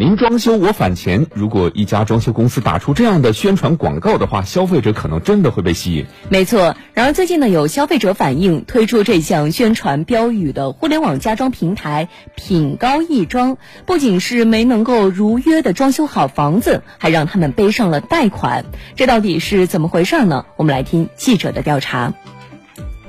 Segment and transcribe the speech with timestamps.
[0.00, 1.26] 零装修我返钱。
[1.34, 6.06] 如果一家装修公司打出这样的宣传广告的话，消费者可能真的会被吸引。
[6.30, 6.74] 没错。
[6.94, 18.64] 然而最近呢，有消费者反映，推出这项宣传标语的互联网家装平台品高易装，不仅是没能够如约的装修好房子，还让他们背上了贷款。
[18.96, 20.46] 这到底是怎么回事呢？
[20.56, 22.14] 我们来听记者的调查。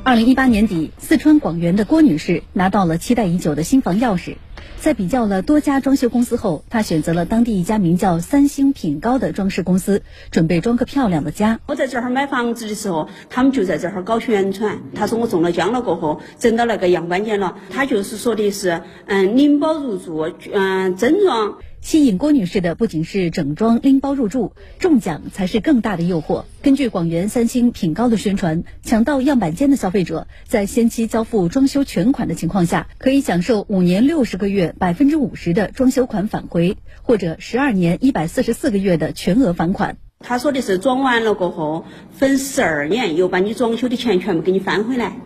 [0.04, 4.36] 二零一八年底，四川广元的郭女士拿到了期待已久的新房钥匙。
[4.80, 11.60] 在比较了多家装修公司后，她选择了当地一家名叫“三星品高”的装饰公司，准备装个漂亮的家。
[11.68, 14.80] 我在这儿买房子的时候，他们就在这儿搞宣传。
[14.96, 17.56] 他说我中了奖了过后，挣到那个样板间了。
[17.70, 21.60] 他就是说的是，嗯，拎包入住，嗯，整装。
[21.82, 26.46] 吸引郭女士的不仅是整装拎包入住，中奖才是更大的诱惑。
[26.62, 39.98] 根据广元三星品高的宣传，抢到样板间的消费者，在先期交付装修全款的情况下，可以享受五年六十个月百分之五十的装修款返回，或者十二年一百四十四个月的全额返款。
[40.20, 45.18] 他说的是装完了过后分十二年，又把你装修的钱全部给你翻回来。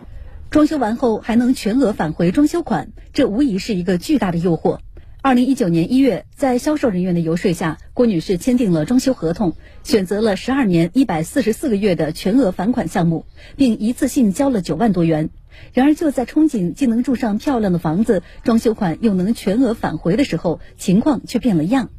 [0.48, 4.78] 装修完后还能全额返回装修款，这无疑是一个巨大的诱惑。
[5.26, 15.30] 二零一九年一月，在销售人员的游说下，郭女士签订了装修合同，选择了十二年一百四十四个月的全额返款项目，并一次性交了九万多元。
[15.72, 21.90] 然而，就在憧憬既能住上漂亮的房子，装修款又能全额返回的时候，情况却变了样。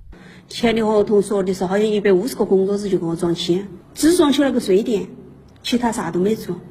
[0.48, 5.06] 签的合同说的是好像一百五十个工作日就给我装起，只装修了个水电，
[5.64, 6.62] 其他啥都没做。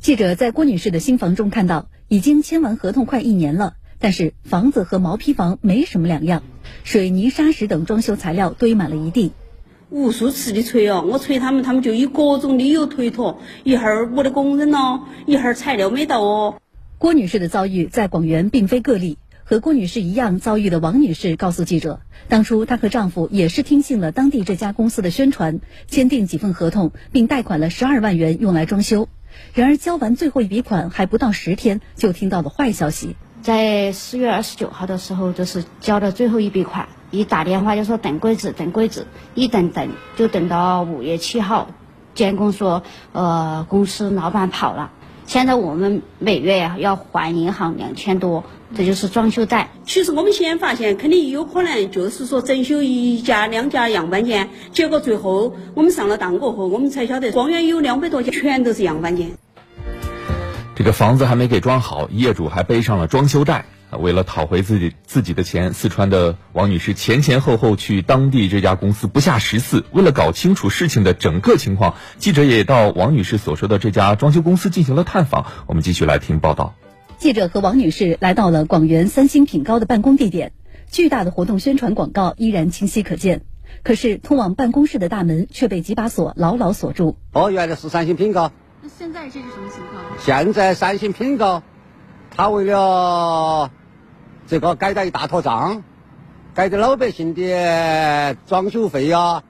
[0.00, 3.74] 记者在郭女士的新房中看到，已经签完合同快一年了。
[3.98, 6.42] 但是房子和毛坯房没什么两样，
[6.84, 9.32] 水泥、砂石等装修材料堆满了一地，
[9.90, 16.56] 无数次的催哦，我催他们，他们就以各种理由推脱，一会儿我的工人哦，一会儿材料没到哦。
[16.98, 29.08] 郭女士的遭遇在广元并非个例，和郭女士一样遭遇的王女士告诉记者，当初她和丈夫也是听信了当地这家公司的宣传，签订几份合同，并贷款了十二万元用来装修，
[29.54, 33.14] 然而交完最后一笔款还不到十天，就听到了坏消息。
[33.42, 41.68] 在四月二十九号的时候，就是交的最后一笔款，一打电话就说等柜子，等柜子，一等等就等到五月七号，
[42.14, 42.82] 监工说，
[43.12, 44.90] 呃，公司老板跑了，
[45.26, 48.42] 现在我们每月要还银行两千多，
[48.74, 49.70] 这就是装修贷。
[49.84, 59.30] 其实我们先发现，肯定有可能就是说整修一家两家样板间，结果最后我们上了当过后，我们才晓得，光远有两百多家，全都是样板间。
[60.76, 63.96] 这个房子还没给装好，业主还背上了装修贷啊！
[63.96, 69.86] 为了讨回自己自己的钱，四川的王女士前前后后去当地这家公司不下十次。
[69.92, 75.46] 为了搞清楚事情的整个情况，记者也到王女士所说的这家装修公司进行了探访。
[75.66, 76.74] 我们继续来听报道。
[77.16, 80.52] 记者和王女士来到了广元三星品高的办公地点，
[80.90, 83.40] 巨大的活动宣传广告依然清晰可见，
[83.82, 87.16] 可是通往办公室的大门却被几把锁牢牢锁住。
[87.32, 88.52] 哦，原来是三星品高。
[88.88, 90.04] 现在这是什么情况？
[90.18, 91.62] 现在三星品高，
[92.34, 93.70] 他为了
[94.46, 95.82] 这个改了一大坨账，
[96.54, 99.42] 改的老百姓的装修费呀，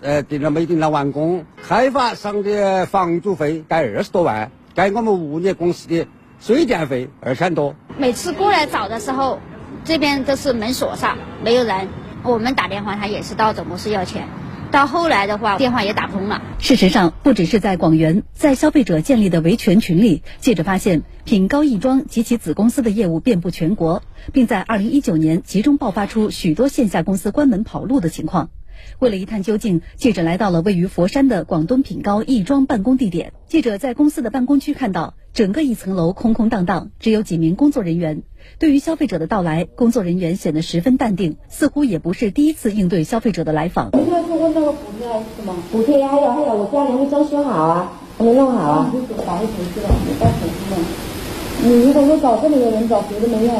[0.00, 6.06] 呃，定了没定了完工，开发商的房租费改二十多万，改我们物业公司的
[6.38, 7.74] 水电费二千多。
[7.98, 9.40] 每次过来找的时候，
[9.84, 11.88] 这边都是门锁上，没有人。
[12.22, 14.26] 我们打电话，他也是到总公司要钱。
[14.76, 16.42] 到后来的话，电话也打不通了。
[16.58, 24.02] 事实上，不只是在广元，在消费者建立的维权群里，记者发现品高亦庄及其子公司的业务遍布全国，
[24.34, 28.50] 并在二零一九年集中爆发出许多线下公司关门跑路的情况。
[28.98, 33.32] 为了一探究竟，记者来到了位于佛山的广东品高亦庄办公地点。
[33.46, 38.22] 记者在公司的办公区看到，整个一层楼空空荡荡，只有几名工作人员。
[38.58, 43.90] 对于消费者的到来，工作人员显得十分淡定，似乎也不是第一次应对消费者的来访。
[43.92, 45.54] 你说是我那个补贴还是什么？
[45.72, 48.92] 补贴还有还有，我家里没装修好啊，还没弄好啊。
[49.26, 50.86] 打回城市了，没到城市了。
[51.64, 53.54] 你如果说找这里的人，找别的没用。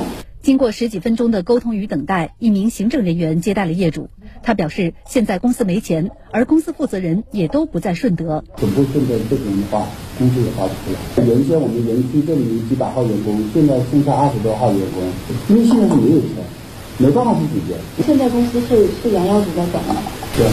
[0.47, 4.11] 经过十几分钟的沟通与等待，一名行政人员接待了业主。
[4.45, 8.45] 他表示，现在公司没钱，而公司负责人也都不在顺德。
[8.57, 11.27] 总部顺德这种的话，工资也发不出来。
[11.27, 15.03] 原先我们园区这里有几百号员工，现在剩下二十多号员工，
[15.49, 16.31] 因为现在是没有钱，
[16.99, 18.05] 没办法去解决。
[18.07, 19.97] 现在公司是是杨耀祖在管吗？
[20.37, 20.47] 对。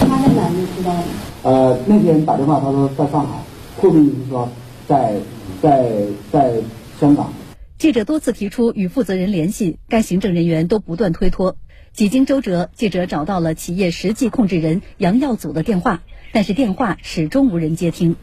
[0.00, 0.48] 他在哪？
[0.48, 1.04] 你知道吗？
[1.44, 3.38] 呃，那天打电话，他说在上海，
[3.80, 4.48] 后面就是说
[4.88, 5.14] 在
[5.62, 5.86] 在
[6.32, 6.50] 在
[6.98, 7.32] 香港。
[7.78, 11.58] 记者多次提出与负责人联系，该行政人员都不断推脱。
[11.92, 16.02] 几经周折，记者找到了企业实际控制人杨耀祖的电话，
[16.32, 18.16] 但是电话始终无人接听。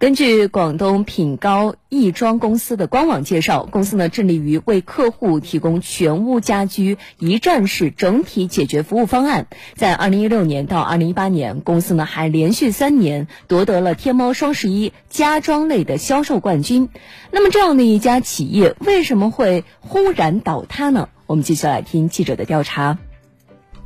[0.00, 9.46] 根据广东品高亦庄公司的官网介绍，公司呢致力于为客户提供全屋家居一站式整体解决服务方案。
[9.74, 16.88] 在二零一六年到二零一八年，公司呢还连续三年夺得了天猫双十一家装类的销售冠军。
[17.30, 21.10] 那么这样的一家企业为什么会忽然倒塌呢？
[21.26, 22.96] 我们继续来听记者的调查。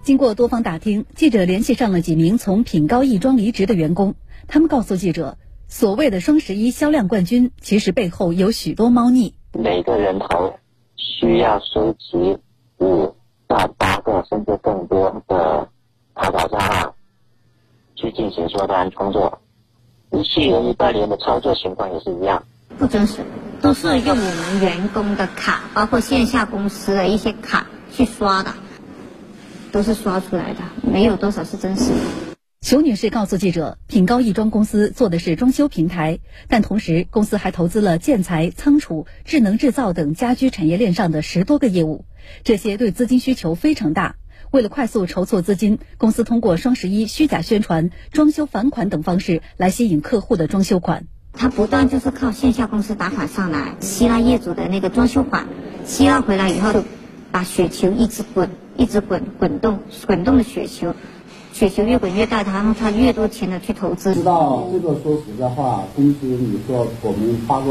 [0.05, 4.15] 经过多方打听，记者联系上了几名从品高亦庄离职的员工，
[4.47, 5.39] 他们告诉记者。
[5.69, 9.35] 所谓的双十一销量冠军，其实背后有许多猫腻。
[9.53, 10.55] 每个人头
[10.97, 12.39] 需要收集
[12.79, 13.15] 五
[13.47, 15.69] 到八个甚至更多的
[16.15, 16.95] 淘宝账号
[17.97, 19.41] 去进行刷单工作，
[20.13, 22.45] 一系列一八年的操作情况也是一样，
[22.79, 23.25] 不真实，
[23.61, 28.55] 都是用我们员工的卡，包括线下公司的一些卡去刷的，
[29.73, 32.34] 都是刷出来的，没有多少是真实的。
[32.65, 42.07] 熊女士告诉记者，品高亦庄公司做的是装修平台，但同时公司还投资了建材、仓储、智能制造等家居产业链上的十多个业务，
[42.43, 44.17] 这些对资金需求非常大。
[44.51, 51.07] 为了快速筹措资金，公司通过双十一虚假宣传、装修返款等方式来吸引客户的装修款。
[51.35, 55.49] 他不断就是靠线下公司打款上来，吸纳业主的那个装修款，
[55.85, 56.83] 吸纳回来以后，
[57.31, 60.95] 把雪球一直滚，一直滚，滚动，滚动的雪球。
[61.55, 64.13] 雪球越滚越大，他们他越多钱的去投资。
[64.13, 67.71] 知道这个，说实在话，公司你说我们发个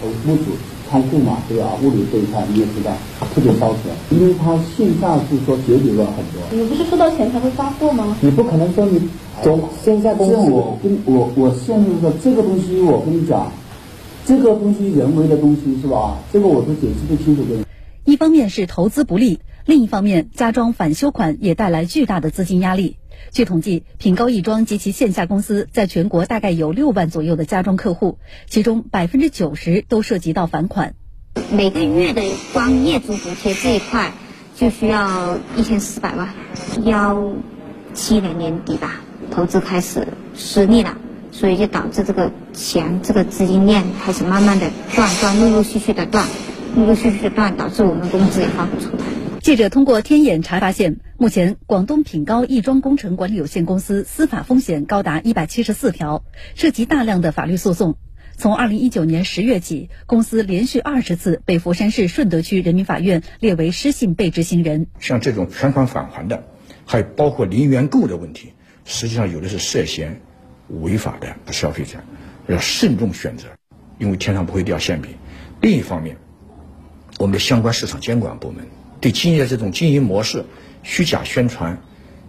[0.00, 0.44] 呃屋主
[0.88, 1.76] 仓库嘛，对吧？
[1.82, 2.90] 物流这一块你也知道，
[3.34, 6.40] 特别烧钱，因为他线下是说节流了很多。
[6.50, 8.16] 你不是收到钱才会发货吗？
[8.22, 8.98] 你不可能说你
[9.42, 13.52] 从线下公司，我跟我我现在说这个东西，我跟你讲，
[14.24, 16.16] 这个东西人为的东西是吧？
[16.32, 17.66] 这个我都解释不清楚的。
[18.06, 19.40] 一方面是投资不利。
[19.68, 22.96] 另一方面，家装返修款也带来巨大的资金压力。
[23.30, 28.16] 据统计，品高亦庄及其线下公司在全国大概有六万左右的家装客户，
[28.48, 30.94] 其中百分之九十都涉及到返款。
[31.52, 32.22] 每个月的
[32.54, 34.14] 光业主补贴这一块
[34.56, 36.30] 就需要一千四百万，
[36.84, 37.34] 幺
[37.92, 40.96] 七年年底吧，投资开始失利了，
[41.30, 46.26] 所以就导致这个钱这个资金链开始慢慢的断断，陆陆续续的断，
[46.74, 49.04] 陆陆续续的断，导致我们工资也发不出来。
[49.48, 56.22] 记者通过天眼查发现，目前广东品高亦庄工程管理有限公司司法风险高达一百七十四条，
[56.54, 57.96] 涉及大量的法律诉讼。
[58.36, 64.86] 从二零一九年十月起，公司连续二十次被佛山市顺德区人民法院列为失信被执行人。
[65.00, 66.44] 像这种全款返还的，
[66.84, 68.52] 还包括零元购的问题，
[68.84, 70.20] 实际上有的是涉嫌
[70.68, 71.96] 违法的消费者，
[72.48, 73.48] 要慎重选择，
[73.96, 75.12] 因为天上不会掉馅饼。
[75.62, 76.18] 另一方面，
[77.18, 78.66] 我们的相关市场监管部门。
[79.00, 80.44] 对企业的这种经营模式、
[80.82, 81.80] 虚假宣传、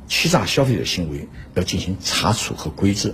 [0.07, 3.13] 欺诈消费者行为，要进行查处和规制。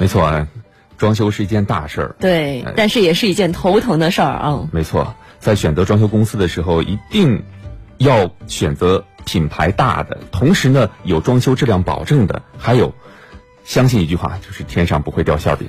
[0.00, 0.48] 没错啊，
[0.96, 4.68] 装修是一件大事儿，对，但是也是一件头疼的事儿啊。
[4.72, 7.44] 没错，在选择装修公司的时候，一定
[7.98, 12.94] 要选择品牌大的，同时呢有装修质量保证的，还有
[13.64, 15.68] 相信一句话，就是天上不会掉馅饼。